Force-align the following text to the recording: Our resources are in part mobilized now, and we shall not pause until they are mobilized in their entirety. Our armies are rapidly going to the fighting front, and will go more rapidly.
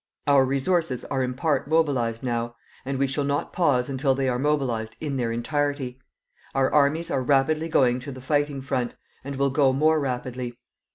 Our 0.25 0.45
resources 0.47 1.05
are 1.05 1.21
in 1.21 1.35
part 1.35 1.67
mobilized 1.67 2.23
now, 2.23 2.55
and 2.85 2.97
we 2.97 3.05
shall 3.05 3.23
not 3.23 3.53
pause 3.53 3.87
until 3.87 4.15
they 4.15 4.27
are 4.27 4.39
mobilized 4.39 4.97
in 4.99 5.15
their 5.17 5.31
entirety. 5.31 5.99
Our 6.55 6.73
armies 6.73 7.11
are 7.11 7.21
rapidly 7.21 7.69
going 7.69 7.99
to 7.99 8.11
the 8.11 8.19
fighting 8.19 8.63
front, 8.63 8.95
and 9.23 9.35
will 9.35 9.51
go 9.51 9.71
more 9.73 9.99
rapidly. 9.99 10.57